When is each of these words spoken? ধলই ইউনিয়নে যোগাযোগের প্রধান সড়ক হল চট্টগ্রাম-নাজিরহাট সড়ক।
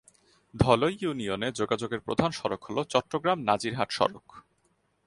ধলই 0.53 0.93
ইউনিয়নে 1.01 1.47
যোগাযোগের 1.51 1.99
প্রধান 1.99 2.31
সড়ক 2.31 2.61
হল 2.63 2.77
চট্টগ্রাম-নাজিরহাট 2.83 3.89
সড়ক। 3.91 4.27